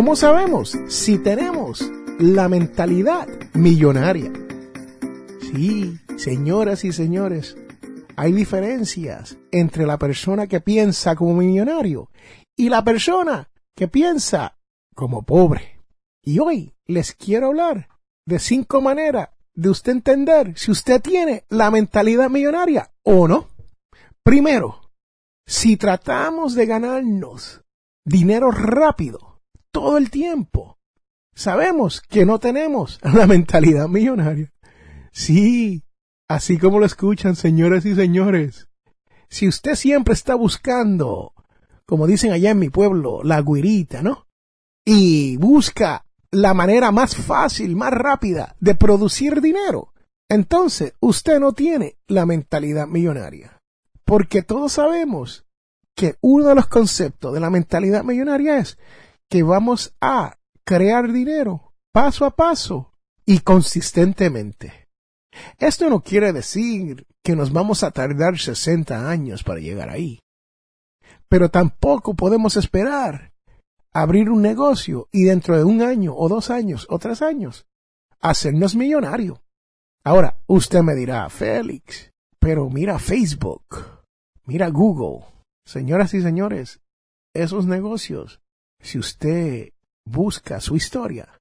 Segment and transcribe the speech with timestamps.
[0.00, 4.32] ¿Cómo sabemos si tenemos la mentalidad millonaria?
[5.42, 7.54] Sí, señoras y señores,
[8.16, 12.08] hay diferencias entre la persona que piensa como millonario
[12.56, 14.56] y la persona que piensa
[14.94, 15.82] como pobre.
[16.24, 17.90] Y hoy les quiero hablar
[18.26, 23.50] de cinco maneras de usted entender si usted tiene la mentalidad millonaria o no.
[24.22, 24.80] Primero,
[25.46, 27.60] si tratamos de ganarnos
[28.06, 29.29] dinero rápido
[29.72, 30.78] todo el tiempo,
[31.34, 34.52] sabemos que no tenemos la mentalidad millonaria.
[35.12, 35.82] Sí,
[36.28, 38.68] así como lo escuchan, señoras y señores.
[39.28, 41.32] Si usted siempre está buscando,
[41.86, 44.26] como dicen allá en mi pueblo, la guirita, ¿no?
[44.84, 49.92] Y busca la manera más fácil, más rápida de producir dinero,
[50.28, 53.60] entonces usted no tiene la mentalidad millonaria.
[54.04, 55.44] Porque todos sabemos
[55.96, 58.78] que uno de los conceptos de la mentalidad millonaria es
[59.30, 62.92] que vamos a crear dinero paso a paso
[63.24, 64.88] y consistentemente.
[65.58, 70.20] Esto no quiere decir que nos vamos a tardar 60 años para llegar ahí.
[71.28, 73.32] Pero tampoco podemos esperar
[73.92, 77.66] abrir un negocio y dentro de un año o dos años o tres años
[78.20, 79.42] hacernos millonario.
[80.02, 83.64] Ahora, usted me dirá, Félix, pero mira Facebook,
[84.44, 85.24] mira Google.
[85.64, 86.80] Señoras y señores,
[87.34, 88.40] esos negocios,
[88.80, 89.72] si usted
[90.04, 91.40] busca su historia,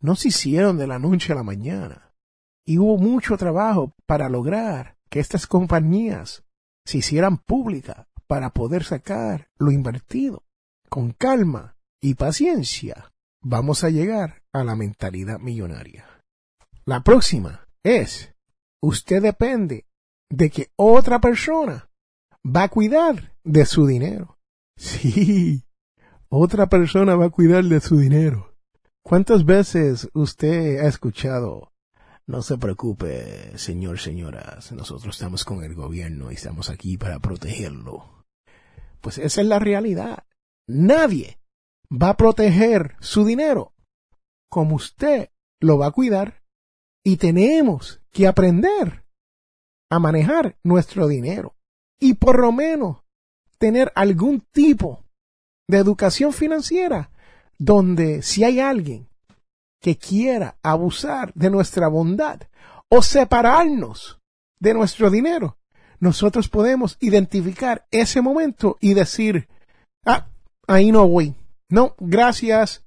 [0.00, 2.12] no se hicieron de la noche a la mañana.
[2.66, 6.44] Y hubo mucho trabajo para lograr que estas compañías
[6.84, 10.44] se hicieran públicas para poder sacar lo invertido.
[10.88, 13.12] Con calma y paciencia
[13.42, 16.06] vamos a llegar a la mentalidad millonaria.
[16.84, 18.34] La próxima es,
[18.82, 19.86] usted depende
[20.30, 21.90] de que otra persona
[22.44, 24.36] va a cuidar de su dinero.
[24.78, 25.64] Sí,
[26.28, 28.54] otra persona va a cuidar de su dinero.
[29.02, 31.72] ¿Cuántas veces usted ha escuchado?
[32.26, 38.26] No se preocupe, señor, señoras, nosotros estamos con el gobierno y estamos aquí para protegerlo.
[39.00, 40.24] Pues esa es la realidad.
[40.66, 41.40] Nadie
[41.90, 43.72] va a proteger su dinero
[44.50, 46.42] como usted lo va a cuidar
[47.02, 49.04] y tenemos que aprender
[49.90, 51.56] a manejar nuestro dinero
[51.98, 52.98] y por lo menos
[53.58, 55.07] tener algún tipo
[55.68, 57.10] de educación financiera
[57.58, 59.08] donde si hay alguien
[59.80, 62.40] que quiera abusar de nuestra bondad
[62.88, 64.18] o separarnos
[64.58, 65.58] de nuestro dinero,
[66.00, 69.48] nosotros podemos identificar ese momento y decir,
[70.06, 70.28] ah,
[70.66, 71.34] ahí no voy,
[71.68, 72.84] no, gracias,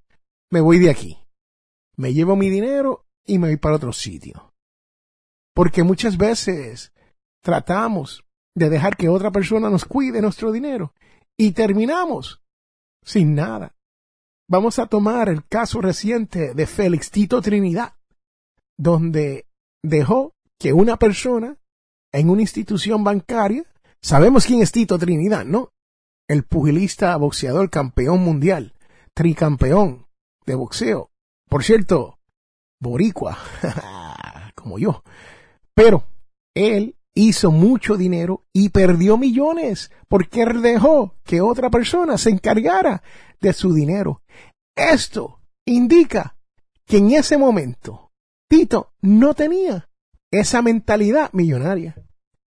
[0.50, 1.18] me voy de aquí.
[1.98, 4.54] Me llevo mi dinero y me voy para otro sitio.
[5.54, 6.94] Porque muchas veces
[7.44, 8.24] tratamos
[8.56, 10.94] de dejar que otra persona nos cuide nuestro dinero
[11.38, 12.41] y terminamos
[13.04, 13.76] sin nada.
[14.50, 17.94] Vamos a tomar el caso reciente de Félix Tito Trinidad,
[18.78, 19.46] donde
[19.84, 21.58] dejó que una persona
[22.12, 23.64] en una institución bancaria,
[24.02, 25.72] sabemos quién es Tito Trinidad, ¿no?
[26.32, 28.74] el pugilista boxeador campeón mundial,
[29.14, 30.08] tricampeón
[30.46, 31.12] de boxeo.
[31.50, 32.20] Por cierto,
[32.80, 33.38] boricua,
[34.56, 35.04] como yo.
[35.74, 36.06] Pero
[36.56, 43.04] él hizo mucho dinero y perdió millones porque dejó que otra persona se encargara
[43.40, 44.22] de su dinero.
[44.76, 46.38] Esto indica
[46.86, 48.12] que en ese momento
[48.50, 49.90] Tito no tenía
[50.32, 51.96] esa mentalidad millonaria.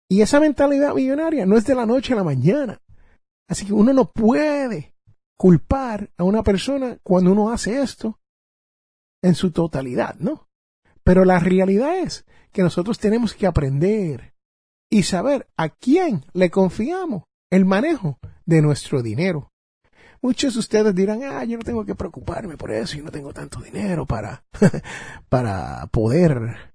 [0.08, 2.80] Y esa mentalidad millonaria no es de la noche a la mañana.
[3.48, 4.94] Así que uno no puede
[5.36, 8.20] culpar a una persona cuando uno hace esto
[9.22, 10.48] en su totalidad, ¿no?
[11.04, 14.34] Pero la realidad es que nosotros tenemos que aprender
[14.90, 19.52] y saber a quién le confiamos el manejo de nuestro dinero.
[20.20, 23.32] Muchos de ustedes dirán, ah, yo no tengo que preocuparme por eso, yo no tengo
[23.32, 24.44] tanto dinero para,
[25.28, 26.72] para poder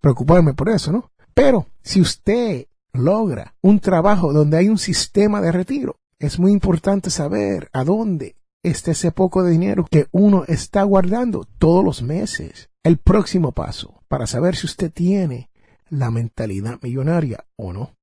[0.00, 1.10] preocuparme por eso, ¿no?
[1.34, 7.10] Pero si usted logra un trabajo donde hay un sistema de retiro, es muy importante
[7.10, 12.70] saber a dónde está ese poco de dinero que uno está guardando todos los meses.
[12.82, 15.50] El próximo paso para saber si usted tiene
[15.88, 17.96] la mentalidad millonaria o no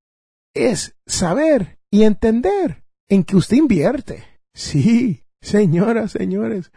[0.54, 4.24] es saber y entender en que usted invierte.
[4.54, 6.72] Sí, señoras, señores,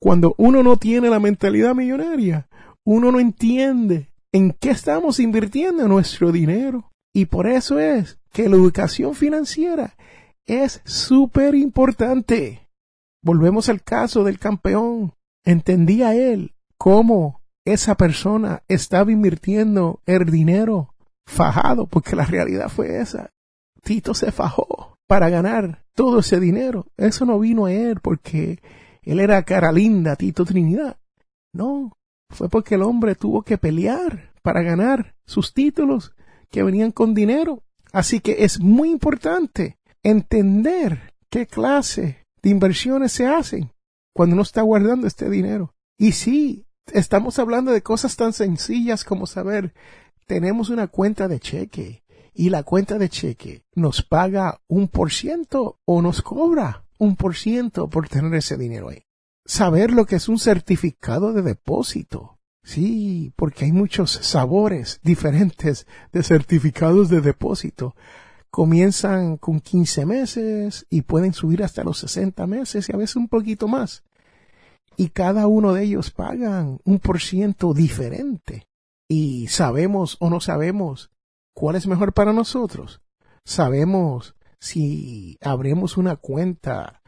[0.00, 2.48] cuando uno no tiene la mentalidad millonaria,
[2.84, 6.90] uno no entiende en qué estamos invirtiendo nuestro dinero.
[7.14, 9.96] Y por eso es que la educación financiera
[10.46, 12.68] es súper importante.
[13.22, 15.14] Volvemos al caso del campeón.
[15.44, 20.94] Entendía él cómo esa persona estaba invirtiendo el dinero
[21.26, 23.30] fajado, porque la realidad fue esa.
[23.82, 26.86] Tito se fajó para ganar todo ese dinero.
[26.96, 28.60] Eso no vino a él porque
[29.02, 30.96] él era cara linda, Tito Trinidad.
[31.52, 31.92] No,
[32.30, 36.14] fue porque el hombre tuvo que pelear para ganar sus títulos
[36.50, 37.62] que venían con dinero.
[37.92, 43.70] Así que es muy importante entender qué clase de inversiones se hacen
[44.14, 45.74] cuando uno está guardando este dinero.
[45.98, 49.74] Y sí, estamos hablando de cosas tan sencillas como saber,
[50.26, 52.04] tenemos una cuenta de cheque
[52.34, 57.36] y la cuenta de cheque nos paga un por ciento o nos cobra un por
[57.36, 59.04] ciento por tener ese dinero ahí.
[59.44, 62.38] Saber lo que es un certificado de depósito.
[62.62, 67.94] Sí, porque hay muchos sabores diferentes de certificados de depósito.
[68.50, 73.28] Comienzan con 15 meses y pueden subir hasta los 60 meses y a veces un
[73.28, 74.02] poquito más.
[74.96, 78.66] Y cada uno de ellos pagan un por ciento diferente.
[79.08, 81.10] Y sabemos o no sabemos
[81.54, 83.00] cuál es mejor para nosotros.
[83.44, 87.02] Sabemos si abrimos una cuenta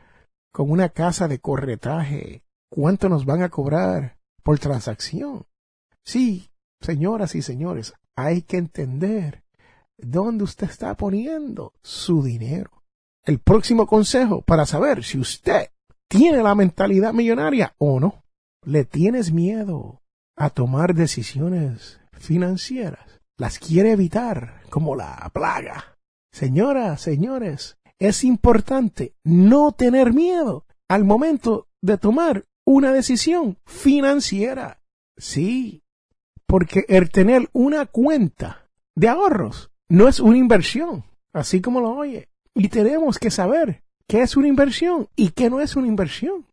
[0.52, 5.46] con una casa de corretaje, cuánto nos van a cobrar por transacción.
[6.04, 6.50] Sí,
[6.80, 9.42] señoras y señores, hay que entender
[9.98, 12.82] dónde usted está poniendo su dinero.
[13.24, 15.70] El próximo consejo para saber si usted
[16.08, 18.24] tiene la mentalidad millonaria o no.
[18.64, 20.02] ¿Le tienes miedo
[20.36, 23.20] a tomar decisiones financieras?
[23.38, 25.96] ¿Las quiere evitar como la plaga?
[26.32, 34.80] Señoras, señores, es importante no tener miedo al momento de tomar una decisión financiera.
[35.16, 35.82] Sí,
[36.46, 42.28] porque el tener una cuenta de ahorros no es una inversión, así como lo oye.
[42.54, 46.46] Y tenemos que saber qué es una inversión y qué no es una inversión.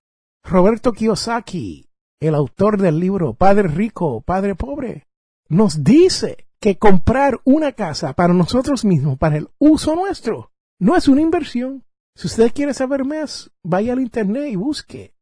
[0.44, 1.88] Roberto Kiyosaki,
[2.20, 5.08] el autor del libro Padre Rico, Padre Pobre,
[5.50, 11.08] nos dice que comprar una casa para nosotros mismos, para el uso nuestro, no es
[11.08, 11.84] una inversión.
[12.16, 15.14] Si usted quiere saber más, vaya al internet y busque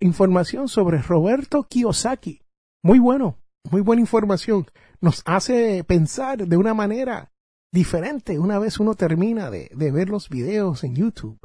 [0.00, 2.42] información sobre Roberto Kiyosaki.
[2.82, 3.38] Muy bueno,
[3.70, 4.66] muy buena información.
[5.00, 7.32] Nos hace pensar de una manera
[7.72, 11.38] diferente una vez uno termina de, de ver los videos en YouTube.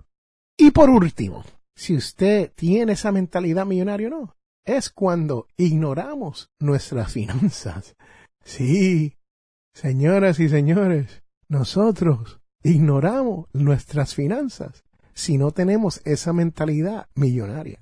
[0.58, 1.44] Y por último,
[1.76, 7.96] si usted tiene esa mentalidad millonaria o no, es cuando ignoramos nuestras finanzas.
[8.44, 9.20] Sí,
[9.72, 14.84] señoras y señores, nosotros ignoramos nuestras finanzas
[15.14, 17.80] si no tenemos esa mentalidad millonaria.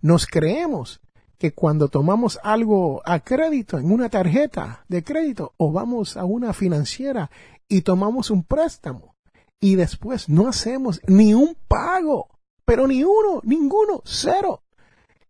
[0.00, 1.02] Nos creemos
[1.36, 6.54] que cuando tomamos algo a crédito en una tarjeta de crédito o vamos a una
[6.54, 7.30] financiera
[7.68, 9.16] y tomamos un préstamo
[9.60, 12.28] y después no hacemos ni un pago,
[12.64, 14.62] pero ni uno, ninguno, cero.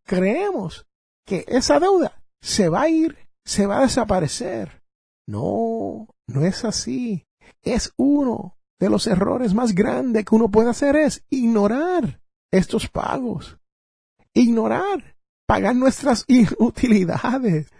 [0.04, 0.86] Creemos
[1.26, 4.82] que esa deuda se va a ir, se va a desaparecer.
[5.26, 7.26] No, no es así.
[7.62, 12.20] Es uno de los errores más grandes que uno puede hacer es ignorar
[12.50, 13.58] estos pagos.
[14.32, 15.16] Ignorar
[15.50, 16.24] pagar nuestras
[16.60, 17.72] utilidades,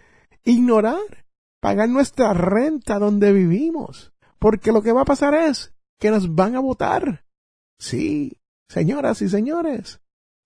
[0.43, 1.25] ignorar,
[1.61, 6.57] pagar nuestra renta donde vivimos, porque lo que va a pasar es que nos van
[6.57, 7.25] a votar.
[7.79, 8.37] Sí,
[8.69, 10.01] señoras y señores,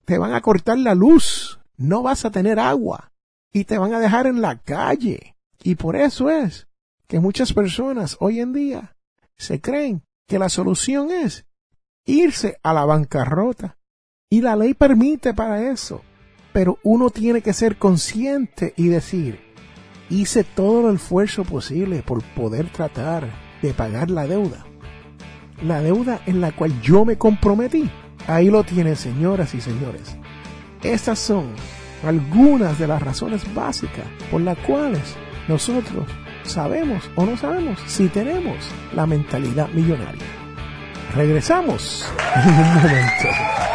[0.05, 3.11] te van a cortar la luz, no vas a tener agua
[3.51, 5.35] y te van a dejar en la calle.
[5.63, 6.67] Y por eso es
[7.07, 8.95] que muchas personas hoy en día
[9.35, 11.47] se creen que la solución es
[12.05, 13.77] irse a la bancarrota.
[14.29, 16.03] Y la ley permite para eso
[16.55, 19.41] pero uno tiene que ser consciente y decir,
[20.09, 23.29] hice todo el esfuerzo posible por poder tratar
[23.61, 24.65] de pagar la deuda.
[25.63, 27.89] La deuda en la cual yo me comprometí.
[28.27, 30.17] Ahí lo tienen, señoras y señores.
[30.83, 31.45] Estas son
[32.05, 35.15] algunas de las razones básicas por las cuales
[35.47, 36.05] nosotros
[36.43, 38.57] sabemos o no sabemos si tenemos
[38.93, 40.25] la mentalidad millonaria.
[41.15, 42.05] Regresamos
[42.43, 43.74] en un momento.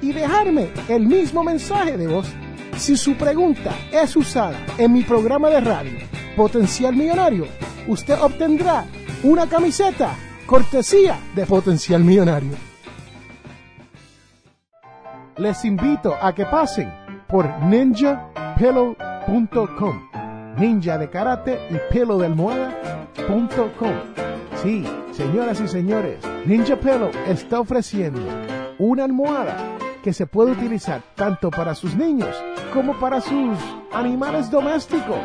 [0.00, 2.28] y dejarme el mismo mensaje de voz.
[2.76, 5.98] Si su pregunta es usada en mi programa de radio
[6.36, 7.46] Potencial Millonario,
[7.86, 8.84] usted obtendrá
[9.22, 10.14] una camiseta
[10.46, 12.52] cortesía de Potencial Millonario.
[15.38, 16.92] Les invito a que pasen
[17.28, 20.08] por ninjapillow.com.
[20.58, 23.92] Ninja de karate y pelo de almohada.com.
[24.62, 28.22] Sí, señoras y señores, Ninja Pillow está ofreciendo
[28.78, 29.75] una almohada
[30.06, 32.28] que se puede utilizar tanto para sus niños
[32.72, 33.58] como para sus
[33.92, 35.18] animales domésticos.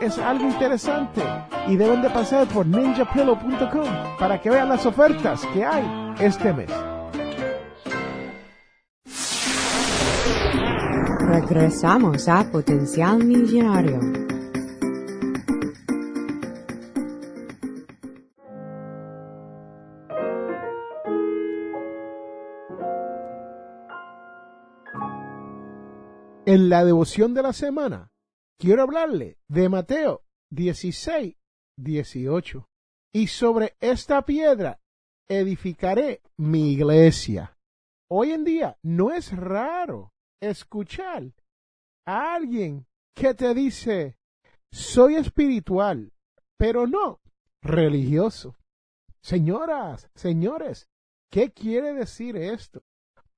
[0.00, 1.20] Es algo interesante
[1.68, 5.84] y deben de pasar por ninjapillow.com para que vean las ofertas que hay
[6.18, 6.70] este mes.
[11.28, 14.21] Regresamos a Potencial Millonario.
[26.54, 28.12] En la devoción de la semana,
[28.58, 31.34] quiero hablarle de Mateo 16,
[31.78, 32.68] 18.
[33.14, 34.78] Y sobre esta piedra
[35.30, 37.56] edificaré mi iglesia.
[38.10, 41.32] Hoy en día no es raro escuchar
[42.06, 44.18] a alguien que te dice,
[44.70, 46.12] soy espiritual,
[46.58, 47.22] pero no
[47.62, 48.56] religioso.
[49.22, 50.86] Señoras, señores,
[51.30, 52.82] ¿qué quiere decir esto?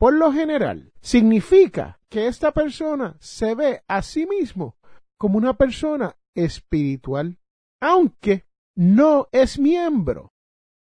[0.05, 4.77] Por lo general, significa que esta persona se ve a sí mismo
[5.17, 7.39] como una persona espiritual,
[7.81, 8.45] aunque
[8.77, 10.35] no es miembro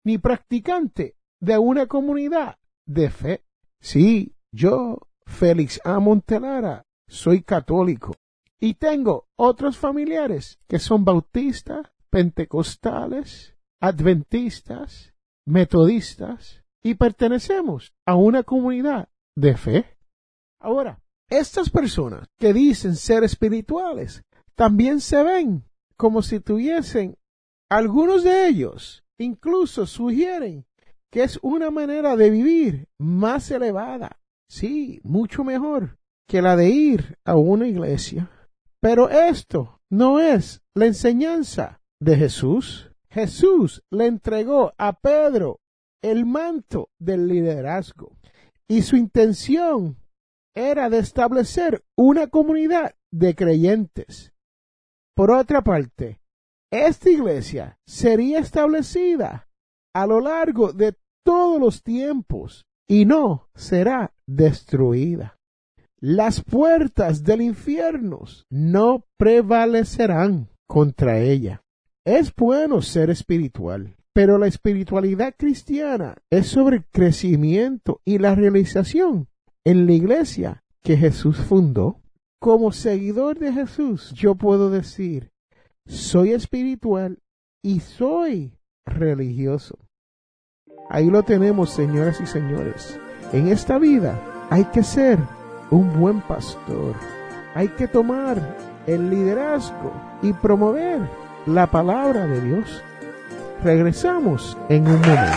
[0.04, 3.44] ni practicante de una comunidad de fe.
[3.80, 5.98] Sí, yo Félix A.
[5.98, 8.14] Montelara, soy católico
[8.60, 15.12] y tengo otros familiares que son bautistas, pentecostales, adventistas,
[15.44, 19.96] metodistas y pertenecemos a una comunidad de fe.
[20.60, 24.22] Ahora, estas personas que dicen ser espirituales
[24.54, 25.64] también se ven
[25.96, 27.16] como si tuviesen
[27.70, 30.64] algunos de ellos incluso sugieren
[31.10, 34.18] que es una manera de vivir más elevada,
[34.48, 38.30] Sí, mucho mejor que la de ir a una iglesia.
[38.80, 42.90] Pero esto no es la enseñanza de Jesús.
[43.10, 45.60] Jesús le entregó a Pedro
[46.02, 48.12] el manto del liderazgo
[48.68, 49.96] y su intención
[50.54, 54.32] era de establecer una comunidad de creyentes.
[55.14, 56.20] Por otra parte,
[56.70, 59.48] esta iglesia sería establecida
[59.94, 65.36] a lo largo de todos los tiempos y no será destruida.
[66.00, 71.62] Las puertas del infierno no prevalecerán contra ella.
[72.04, 79.28] Es bueno ser espiritual, pero la espiritualidad cristiana es sobre el crecimiento y la realización
[79.64, 82.00] en la iglesia que Jesús fundó.
[82.40, 85.30] Como seguidor de Jesús, yo puedo decir,
[85.86, 87.20] soy espiritual
[87.62, 89.78] y soy religioso.
[90.90, 92.98] Ahí lo tenemos, señoras y señores.
[93.32, 94.20] En esta vida
[94.50, 95.20] hay que ser
[95.70, 96.96] un buen pastor.
[97.54, 101.08] Hay que tomar el liderazgo y promover
[101.46, 102.82] la palabra de Dios.
[103.62, 105.32] Regresamos en un momento.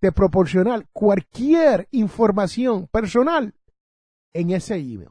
[0.01, 3.55] de proporcionar cualquier información personal
[4.33, 5.11] en ese email.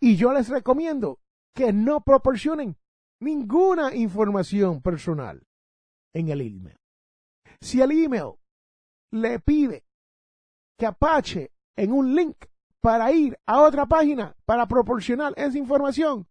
[0.00, 1.20] Y yo les recomiendo
[1.54, 2.76] que no proporcionen
[3.20, 5.46] ninguna información personal
[6.14, 6.76] en el email.
[7.60, 8.34] Si el email
[9.12, 9.84] le pide
[10.78, 12.36] que Apache en un link
[12.80, 16.26] para ir a otra página para proporcionar esa información,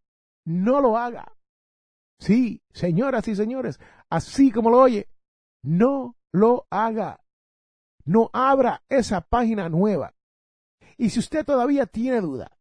[0.46, 1.34] no lo haga.
[2.20, 5.10] Sí, señoras y señores, así como lo oye,
[5.64, 7.22] no lo haga.
[8.04, 10.14] No abra esa página nueva.
[10.98, 12.58] Y si usted todavía tiene duda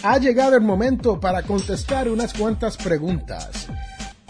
[0.04, 3.70] Ha llegado el momento para contestar unas cuantas preguntas.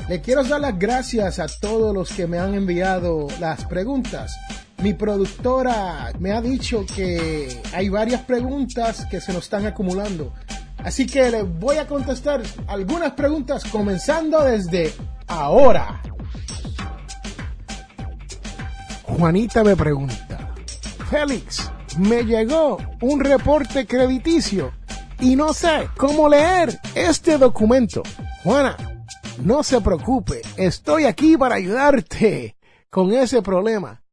[0.07, 4.37] Le quiero dar las gracias a todos los que me han enviado las preguntas.
[4.77, 10.33] Mi productora me ha dicho que hay varias preguntas que se nos están acumulando.
[10.83, 14.93] Así que le voy a contestar algunas preguntas comenzando desde
[15.27, 16.01] ahora.
[19.03, 20.53] Juanita me pregunta,
[21.09, 24.73] Félix, me llegó un reporte crediticio
[25.19, 28.03] y no sé cómo leer este documento.
[28.43, 28.75] Juana,
[29.41, 32.57] no se preocupe, estoy aquí para ayudarte
[32.89, 34.03] con ese problema.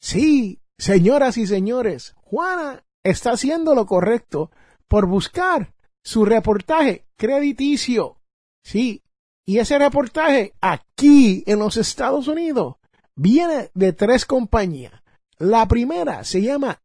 [0.00, 4.50] Sí, señoras y señores, Juana está haciendo lo correcto
[4.88, 5.72] por buscar
[6.08, 8.16] su reportaje crediticio.
[8.64, 9.02] Sí,
[9.46, 12.76] y ese reportaje aquí en los Estados Unidos
[13.14, 15.02] viene de tres compañías.
[15.36, 16.80] La primera se llama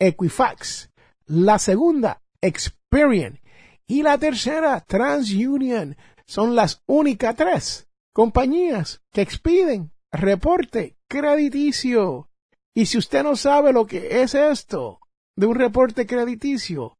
[0.00, 0.90] Equifax,
[1.26, 3.38] la segunda Experian
[3.86, 5.96] y la tercera TransUnion.
[6.26, 12.28] Son las únicas tres compañías que expiden reporte crediticio.
[12.74, 14.98] Y si usted no sabe lo que es esto
[15.36, 16.97] de un reporte crediticio,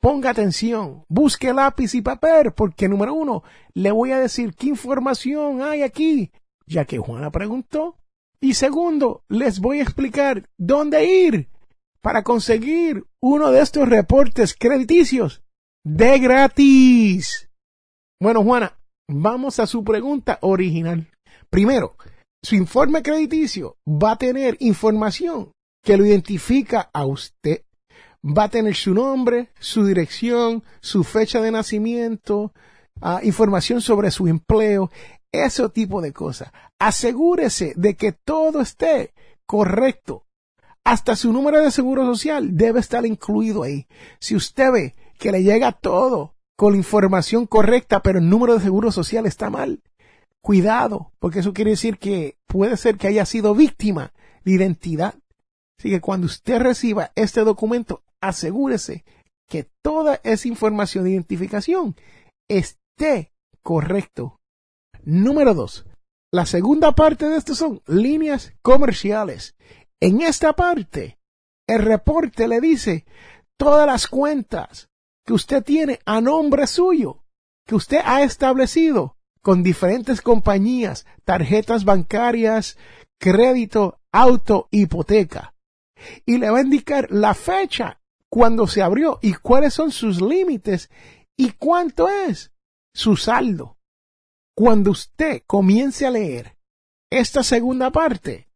[0.00, 3.42] Ponga atención, busque lápiz y papel, porque número uno,
[3.74, 6.32] le voy a decir qué información hay aquí,
[6.66, 7.96] ya que Juana preguntó.
[8.40, 11.50] Y segundo, les voy a explicar dónde ir
[12.00, 15.42] para conseguir uno de estos reportes crediticios
[15.84, 17.50] de gratis.
[18.18, 21.10] Bueno, Juana, vamos a su pregunta original.
[21.50, 21.96] Primero,
[22.42, 25.52] su informe crediticio va a tener información
[25.84, 27.64] que lo identifica a usted
[28.24, 32.52] va a tener su nombre, su dirección, su fecha de nacimiento,
[33.00, 34.90] ah, información sobre su empleo.
[35.32, 36.50] ese tipo de cosas.
[36.80, 39.14] Asegúrese de que todo esté
[39.46, 40.26] correcto.
[40.82, 43.86] Hasta su número de seguro social debe estar incluido ahí.
[44.18, 48.60] Si usted ve que le llega todo con la información correcta, pero el número de
[48.60, 49.82] seguro social está mal,
[50.40, 54.12] cuidado, porque eso quiere decir que puede ser que haya sido víctima
[54.44, 55.14] de identidad.
[55.78, 59.04] Así que cuando usted reciba este documento, asegúrese
[59.48, 61.96] que toda esa información de identificación
[62.48, 64.40] esté correcto.
[65.02, 65.86] Número dos.
[66.32, 69.56] La segunda parte de esto son líneas comerciales.
[70.00, 71.18] En esta parte,
[71.68, 73.04] el reporte le dice
[73.58, 74.88] todas las cuentas
[75.26, 77.24] que usted tiene a nombre suyo,
[77.66, 82.76] que usted ha establecido con diferentes compañías, tarjetas bancarias,
[83.18, 85.54] crédito, auto, hipoteca.
[86.24, 87.99] Y le va a indicar la fecha
[88.30, 90.88] cuando se abrió y cuáles son sus límites
[91.36, 92.52] y cuánto es
[92.94, 93.76] su saldo.
[94.54, 96.56] Cuando usted comience a leer
[97.10, 98.48] esta segunda parte,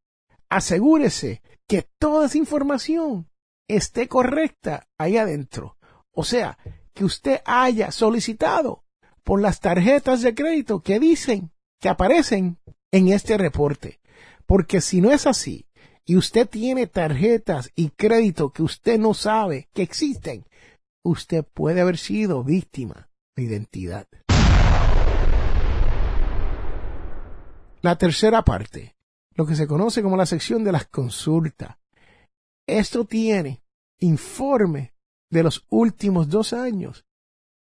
[0.49, 3.29] asegúrese que toda esa información
[3.69, 5.77] esté correcta ahí adentro.
[6.13, 6.59] O sea,
[6.93, 8.85] que usted haya solicitado
[9.25, 12.59] por las tarjetas de crédito que dicen que aparecen
[12.93, 14.01] en este reporte.
[14.47, 15.64] Porque si no es así,
[16.07, 20.45] y usted tiene tarjetas y crédito que usted no sabe que existen,
[21.03, 24.07] usted puede haber sido víctima de identidad.
[27.81, 28.97] La tercera parte,
[29.35, 31.77] lo que se conoce como la sección de las consultas.
[32.67, 33.63] Esto tiene
[34.01, 34.95] informe
[35.31, 37.05] de los últimos dos años,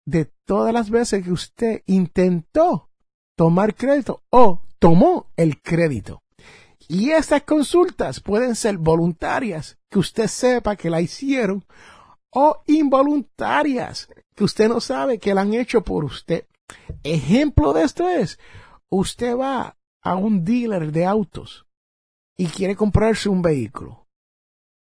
[0.07, 2.90] de todas las veces que usted intentó
[3.37, 6.21] tomar crédito o tomó el crédito.
[6.88, 11.64] Y estas consultas pueden ser voluntarias, que usted sepa que la hicieron,
[12.31, 16.47] o involuntarias, que usted no sabe que la han hecho por usted.
[17.03, 18.38] Ejemplo de esto es,
[18.88, 21.66] usted va a un dealer de autos
[22.37, 24.07] y quiere comprarse un vehículo.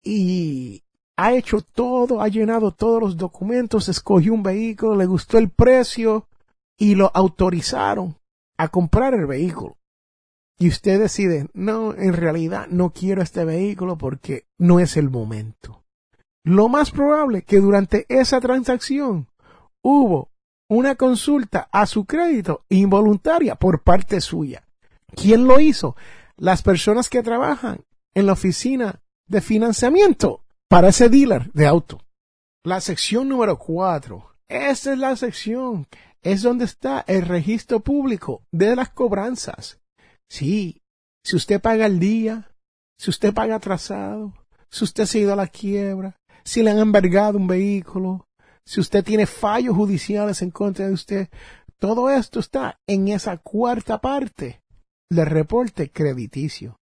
[0.02, 0.82] Y
[1.16, 6.26] ha hecho todo, ha llenado todos los documentos, escogió un vehículo, le gustó el precio
[6.76, 8.16] y lo autorizaron
[8.56, 9.76] a comprar el vehículo
[10.62, 15.82] y usted decide, no, en realidad no quiero este vehículo porque no es el momento.
[16.44, 19.26] Lo más probable que durante esa transacción
[19.82, 20.30] hubo
[20.70, 24.62] una consulta a su crédito involuntaria por parte suya.
[25.16, 25.96] ¿Quién lo hizo?
[26.36, 27.80] Las personas que trabajan
[28.14, 31.98] en la oficina de financiamiento para ese dealer de auto.
[32.62, 34.36] La sección número cuatro.
[34.46, 35.88] Esta es la sección.
[36.22, 39.81] Es donde está el registro público de las cobranzas.
[40.32, 40.80] Sí,
[41.22, 42.50] si usted paga el día,
[42.98, 44.32] si usted paga atrasado,
[44.70, 48.26] si usted se ha ido a la quiebra, si le han envergado un vehículo,
[48.64, 51.28] si usted tiene fallos judiciales en contra de usted,
[51.78, 54.62] todo esto está en esa cuarta parte
[55.10, 56.78] del reporte crediticio.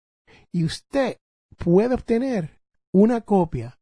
[0.51, 1.17] Y usted
[1.55, 2.59] puede obtener
[2.91, 3.77] una copia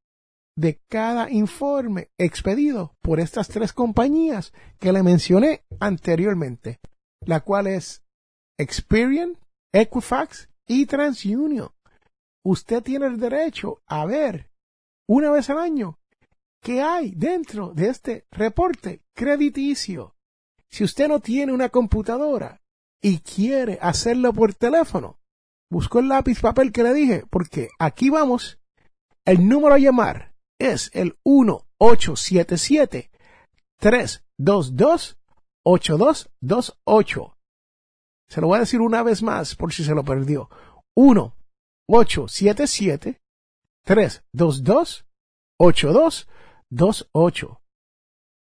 [0.58, 6.82] de cada informe expedido por estas tres compañías que le mencioné anteriormente,
[7.26, 8.04] la cual es
[8.60, 9.38] Experian,
[9.74, 11.72] Equifax y TransUnion.
[12.46, 14.50] Usted tiene el derecho a ver
[15.08, 16.00] una vez al año
[16.62, 20.16] qué hay dentro de este reporte crediticio.
[20.70, 22.62] Si usted no tiene una computadora
[23.02, 25.20] y quiere hacerlo por teléfono,
[25.70, 28.60] buscó el lápiz papel que le dije, porque aquí vamos.
[29.26, 33.10] El número a llamar es el 1877
[33.80, 35.18] 322
[35.64, 37.33] 8228.
[38.30, 40.50] Se lo voy a decir una vez más por si se lo perdió.
[40.96, 41.36] 1
[41.88, 43.22] 877
[43.84, 45.06] 322
[45.60, 47.62] 8228.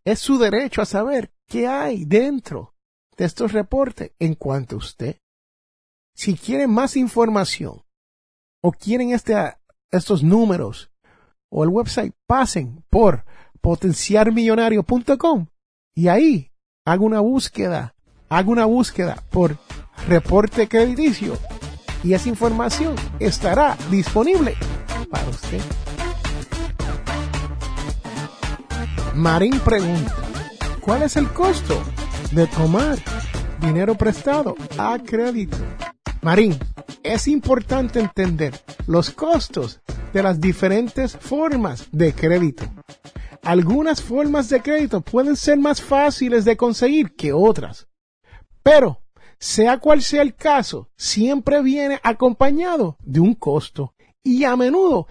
[0.05, 2.75] Es su derecho a saber qué hay dentro
[3.17, 5.19] de estos reportes en cuanto a usted.
[6.15, 7.83] Si quieren más información
[8.61, 9.35] o quieren este,
[9.91, 10.91] estos números
[11.49, 13.25] o el website, pasen por
[13.61, 15.47] potenciarmillonario.com
[15.95, 16.51] y ahí
[16.87, 17.93] hago una búsqueda,
[18.29, 19.57] hago una búsqueda por
[20.07, 21.37] reporte crediticio
[22.01, 24.55] y esa información estará disponible
[25.11, 25.61] para usted.
[29.15, 30.15] Marín pregunta,
[30.79, 31.77] ¿cuál es el costo
[32.31, 32.97] de tomar
[33.59, 35.57] dinero prestado a crédito?
[36.21, 36.57] Marín,
[37.03, 39.81] es importante entender los costos
[40.13, 42.63] de las diferentes formas de crédito.
[43.43, 47.87] Algunas formas de crédito pueden ser más fáciles de conseguir que otras,
[48.63, 49.01] pero
[49.39, 55.07] sea cual sea el caso, siempre viene acompañado de un costo y a menudo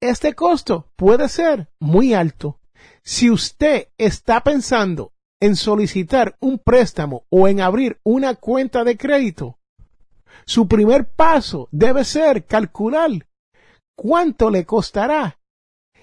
[0.00, 2.58] este costo puede ser muy alto.
[3.02, 9.58] Si usted está pensando en solicitar un préstamo o en abrir una cuenta de crédito,
[10.46, 13.10] su primer paso debe ser calcular
[13.94, 15.38] cuánto le costará.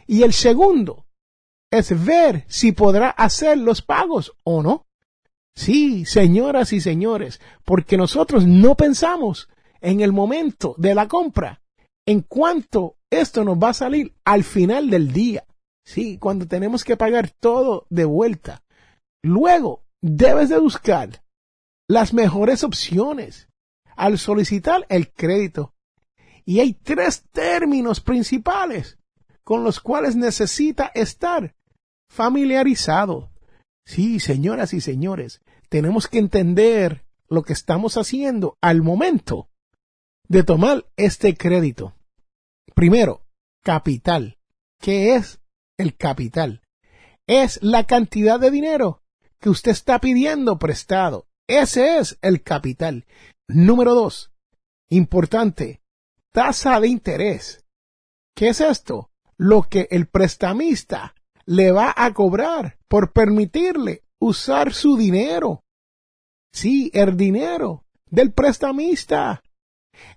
[0.06, 1.07] Y el segundo
[1.72, 4.86] es ver si podrá hacer los pagos o no.
[5.56, 9.50] Sí, señoras y señores, porque nosotros no pensamos
[9.82, 11.62] en el momento de la compra
[12.06, 15.46] en cuánto esto nos va a salir al final del día.
[15.86, 18.64] Sí, cuando tenemos que pagar todo de vuelta.
[19.24, 21.24] Luego, debes de buscar
[21.88, 23.50] las mejores opciones
[23.96, 25.74] al solicitar el crédito.
[26.46, 28.98] Y hay tres términos principales
[29.44, 31.56] con los cuales necesita estar
[32.10, 33.30] familiarizado.
[33.86, 39.50] Sí, señoras y señores, tenemos que entender lo que estamos haciendo al momento
[40.28, 41.96] de tomar este crédito.
[42.74, 43.22] Primero,
[43.64, 44.38] capital.
[44.80, 45.40] ¿Qué es
[45.78, 46.62] el capital.
[47.28, 49.04] Es la cantidad de dinero
[49.40, 51.28] que usted está pidiendo prestado.
[51.48, 53.06] Ese es el capital.
[53.48, 54.32] Número dos,
[54.90, 55.82] importante,
[56.34, 57.64] tasa de interés.
[58.36, 59.10] ¿Qué es esto?
[59.38, 61.16] Lo que el prestamista
[61.48, 65.64] le va a cobrar por permitirle usar su dinero.
[66.54, 69.42] Sí, el dinero del prestamista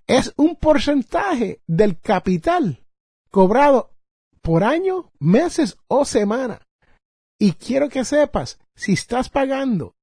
[0.07, 2.85] es un porcentaje del capital
[3.31, 3.95] cobrado
[4.43, 6.67] por año, meses o semana.
[7.39, 9.95] Y quiero que sepas, si estás pagando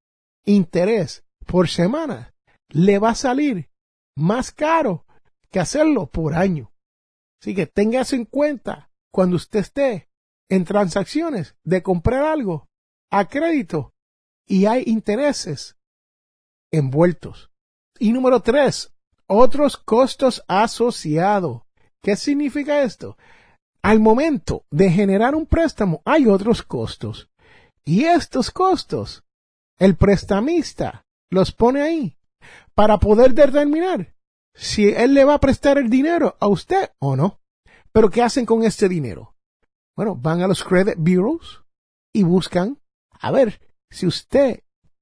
[0.45, 2.33] interés por semana,
[2.69, 3.69] le va a salir
[4.15, 5.05] más caro
[5.51, 6.71] que hacerlo por año.
[7.41, 10.06] Así que tengas en cuenta cuando usted esté
[10.49, 12.67] en transacciones de comprar algo
[13.11, 13.93] a crédito
[14.45, 15.77] y hay intereses
[16.71, 17.51] envueltos.
[17.99, 18.93] Y número tres,
[19.27, 21.63] otros costos asociados.
[22.01, 23.17] ¿Qué significa esto?
[23.81, 27.29] Al momento de generar un préstamo hay otros costos.
[27.85, 29.23] Y estos costos,
[29.79, 32.17] el prestamista los pone ahí
[32.73, 34.13] para poder determinar
[34.53, 37.39] si él le va a prestar el dinero a usted o no.
[37.91, 39.36] Pero ¿qué hacen con este dinero?
[39.97, 41.63] Bueno, van a los credit bureaus
[42.13, 42.79] y buscan
[43.19, 44.61] a ver si usted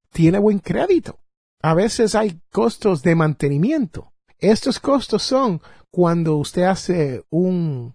[0.10, 1.20] tiene buen crédito.
[1.62, 4.14] A veces hay costos de mantenimiento.
[4.40, 7.94] Estos costos son cuando usted hace un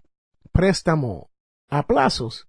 [0.51, 1.31] préstamo
[1.69, 2.47] a plazos